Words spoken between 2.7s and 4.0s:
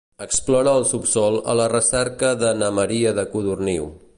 Maria de Codorniu.